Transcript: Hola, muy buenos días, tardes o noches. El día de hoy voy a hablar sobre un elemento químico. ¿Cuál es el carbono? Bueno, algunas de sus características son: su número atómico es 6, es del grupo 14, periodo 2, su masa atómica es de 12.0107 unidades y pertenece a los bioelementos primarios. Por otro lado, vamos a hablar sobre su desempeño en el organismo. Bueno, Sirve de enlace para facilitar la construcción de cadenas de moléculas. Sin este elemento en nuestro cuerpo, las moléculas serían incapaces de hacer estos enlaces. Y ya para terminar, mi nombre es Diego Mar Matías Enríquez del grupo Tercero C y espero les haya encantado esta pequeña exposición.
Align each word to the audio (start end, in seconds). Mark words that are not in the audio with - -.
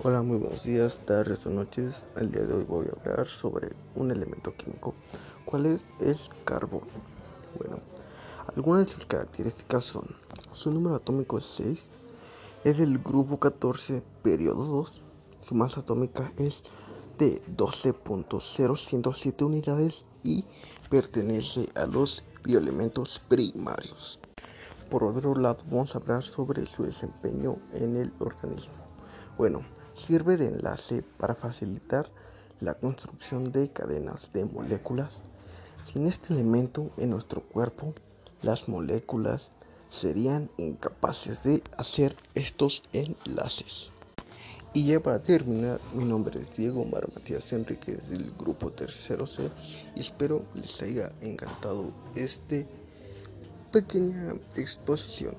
Hola, 0.00 0.22
muy 0.22 0.38
buenos 0.38 0.64
días, 0.64 0.98
tardes 1.06 1.46
o 1.46 1.50
noches. 1.50 2.02
El 2.16 2.32
día 2.32 2.42
de 2.42 2.54
hoy 2.54 2.64
voy 2.64 2.86
a 2.86 2.98
hablar 2.98 3.28
sobre 3.28 3.76
un 3.94 4.10
elemento 4.10 4.56
químico. 4.56 4.94
¿Cuál 5.44 5.66
es 5.66 5.86
el 6.00 6.18
carbono? 6.44 6.88
Bueno, 7.56 7.78
algunas 8.56 8.86
de 8.86 8.92
sus 8.92 9.06
características 9.06 9.84
son: 9.84 10.16
su 10.52 10.72
número 10.72 10.96
atómico 10.96 11.38
es 11.38 11.44
6, 11.56 11.88
es 12.64 12.78
del 12.78 12.98
grupo 12.98 13.38
14, 13.38 14.02
periodo 14.24 14.64
2, 14.64 15.02
su 15.42 15.54
masa 15.54 15.82
atómica 15.82 16.32
es 16.36 16.62
de 17.18 17.40
12.0107 17.56 19.42
unidades 19.44 20.04
y 20.24 20.46
pertenece 20.90 21.68
a 21.76 21.86
los 21.86 22.24
bioelementos 22.42 23.20
primarios. 23.28 24.18
Por 24.90 25.04
otro 25.04 25.36
lado, 25.36 25.62
vamos 25.70 25.94
a 25.94 25.98
hablar 25.98 26.24
sobre 26.24 26.66
su 26.66 26.82
desempeño 26.82 27.58
en 27.74 27.96
el 27.98 28.12
organismo. 28.18 28.74
Bueno, 29.38 29.60
Sirve 29.94 30.36
de 30.36 30.48
enlace 30.48 31.02
para 31.18 31.34
facilitar 31.34 32.10
la 32.60 32.74
construcción 32.74 33.52
de 33.52 33.70
cadenas 33.70 34.32
de 34.32 34.44
moléculas. 34.44 35.14
Sin 35.84 36.06
este 36.06 36.32
elemento 36.32 36.90
en 36.96 37.10
nuestro 37.10 37.42
cuerpo, 37.42 37.94
las 38.40 38.68
moléculas 38.68 39.50
serían 39.88 40.50
incapaces 40.56 41.42
de 41.42 41.62
hacer 41.76 42.16
estos 42.34 42.82
enlaces. 42.92 43.90
Y 44.74 44.86
ya 44.86 45.00
para 45.00 45.20
terminar, 45.20 45.80
mi 45.92 46.04
nombre 46.04 46.40
es 46.40 46.56
Diego 46.56 46.84
Mar 46.86 47.06
Matías 47.14 47.52
Enríquez 47.52 48.08
del 48.08 48.32
grupo 48.32 48.70
Tercero 48.70 49.26
C 49.26 49.50
y 49.94 50.00
espero 50.00 50.46
les 50.54 50.80
haya 50.80 51.12
encantado 51.20 51.92
esta 52.14 52.56
pequeña 53.70 54.32
exposición. 54.56 55.36